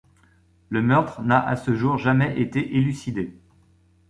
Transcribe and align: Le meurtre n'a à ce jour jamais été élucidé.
Le 0.69 0.81
meurtre 0.81 1.21
n'a 1.21 1.39
à 1.47 1.55
ce 1.55 1.75
jour 1.75 1.99
jamais 1.99 2.41
été 2.41 2.75
élucidé. 2.75 3.37